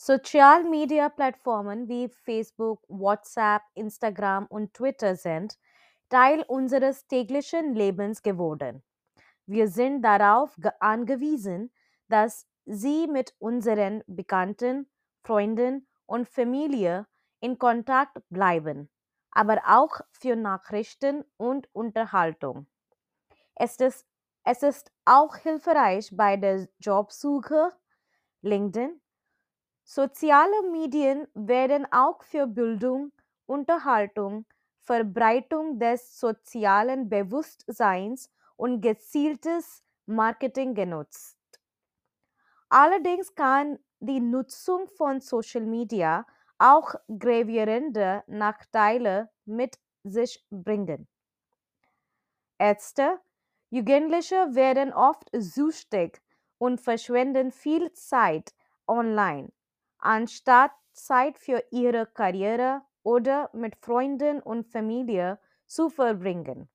Social-Media-Plattformen 0.00 1.88
wie 1.88 2.08
Facebook, 2.08 2.84
WhatsApp, 2.86 3.62
Instagram 3.74 4.46
und 4.46 4.72
Twitter 4.72 5.16
sind 5.16 5.58
Teil 6.08 6.42
unseres 6.46 7.08
täglichen 7.08 7.74
Lebens 7.74 8.22
geworden. 8.22 8.84
Wir 9.46 9.66
sind 9.66 10.02
darauf 10.02 10.54
ge- 10.56 10.70
angewiesen, 10.78 11.72
dass 12.08 12.46
sie 12.64 13.08
mit 13.08 13.34
unseren 13.40 14.04
Bekannten, 14.06 14.88
Freunden 15.24 15.88
und 16.06 16.28
Familie 16.28 17.08
in 17.40 17.58
Kontakt 17.58 18.22
bleiben, 18.30 18.88
aber 19.32 19.62
auch 19.66 20.00
für 20.12 20.36
Nachrichten 20.36 21.24
und 21.36 21.68
Unterhaltung. 21.74 22.68
Es 23.56 23.76
ist, 23.76 24.06
es 24.44 24.62
ist 24.62 24.92
auch 25.04 25.36
hilfreich 25.36 26.10
bei 26.16 26.36
der 26.36 26.68
Jobsuche, 26.78 27.72
LinkedIn. 28.42 29.00
Soziale 29.88 30.70
Medien 30.70 31.26
werden 31.34 31.84
auch 31.90 32.22
für 32.22 32.46
Bildung, 32.46 33.10
Unterhaltung, 33.46 34.46
Verbreitung 34.78 35.80
des 35.80 36.16
sozialen 36.20 37.08
Bewusstseins 37.08 38.30
und 38.56 38.82
gezieltes 38.82 39.82
Marketing 40.06 40.74
genutzt. 40.74 41.36
Allerdings 42.70 43.34
kann 43.34 43.78
die 44.00 44.20
Nutzung 44.20 44.88
von 44.88 45.20
Social 45.20 45.66
Media 45.66 46.26
auch 46.58 46.94
gravierende 47.18 48.24
Nachteile 48.26 49.30
mit 49.44 49.78
sich 50.02 50.46
bringen. 50.50 51.06
Ärzte, 52.58 53.20
Jugendliche 53.70 54.54
werden 54.54 54.92
oft 54.92 55.28
süchtig 55.32 56.22
und 56.58 56.80
verschwenden 56.80 57.50
viel 57.50 57.92
Zeit 57.94 58.54
online, 58.86 59.50
anstatt 59.98 60.72
Zeit 60.92 61.38
für 61.38 61.62
ihre 61.70 62.06
Karriere 62.06 62.82
oder 63.02 63.50
mit 63.52 63.76
Freunden 63.76 64.40
und 64.42 64.66
Familie 64.66 65.38
zu 65.66 65.88
verbringen. 65.90 66.68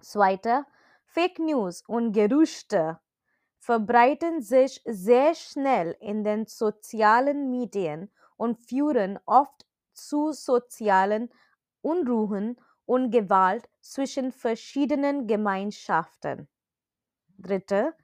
Zweiter, 0.00 0.66
Fake 1.04 1.38
News 1.38 1.82
und 1.86 2.12
Gerüchte 2.12 2.98
verbreiten 3.58 4.40
sich 4.42 4.82
sehr 4.86 5.34
schnell 5.34 5.96
in 6.00 6.24
den 6.24 6.46
sozialen 6.46 7.50
Medien 7.50 8.10
und 8.36 8.56
führen 8.58 9.18
oft 9.26 9.66
zu 9.92 10.32
sozialen 10.32 11.30
Unruhen 11.82 12.60
und 12.86 13.10
Gewalt 13.10 13.68
zwischen 13.80 14.32
verschiedenen 14.32 15.26
Gemeinschaften. 15.26 16.48
Dritte, 17.38 17.94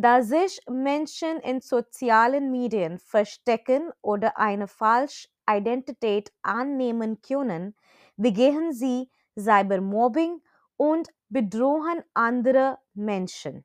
da 0.00 0.22
sich 0.22 0.60
Menschen 0.68 1.38
in 1.40 1.60
sozialen 1.60 2.50
Medien 2.50 2.98
verstecken 2.98 3.92
oder 4.02 4.38
eine 4.38 4.68
falsche 4.68 5.28
Identität 5.48 6.32
annehmen 6.42 7.20
können, 7.22 7.76
begehen 8.16 8.72
sie 8.72 9.10
Cybermobbing 9.38 10.42
und 10.76 11.08
bedrohen 11.28 12.02
andere 12.14 12.78
Menschen. 12.94 13.64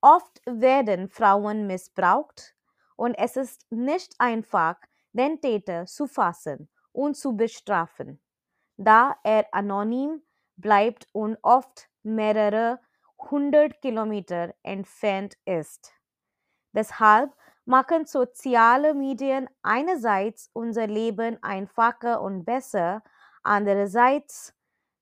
Oft 0.00 0.40
werden 0.46 1.08
Frauen 1.08 1.66
missbraucht 1.66 2.54
und 2.96 3.14
es 3.14 3.36
ist 3.36 3.66
nicht 3.70 4.14
einfach, 4.18 4.76
den 5.12 5.40
Täter 5.40 5.86
zu 5.86 6.06
fassen 6.06 6.68
und 6.92 7.16
zu 7.16 7.36
bestrafen, 7.36 8.20
da 8.76 9.16
er 9.24 9.46
anonym 9.52 10.22
bleibt 10.56 11.08
und 11.12 11.38
oft 11.42 11.88
mehrere 12.02 12.80
hundert 13.30 13.80
Kilometer 13.80 14.54
entfernt 14.62 15.36
ist. 15.44 15.92
Deshalb 16.74 17.34
machen 17.64 18.06
soziale 18.06 18.94
Medien 18.94 19.48
einerseits 19.62 20.50
unser 20.52 20.86
Leben 20.86 21.42
einfacher 21.42 22.20
und 22.20 22.44
besser, 22.44 23.02
andererseits 23.42 24.54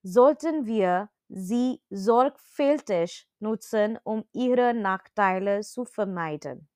sollten 0.03 0.67
wir 0.67 1.11
sie 1.29 1.83
sorgfältig 1.91 3.29
nutzen, 3.39 3.99
um 4.03 4.25
ihre 4.33 4.75
Nachteile 4.75 5.61
zu 5.61 5.85
vermeiden. 5.85 6.70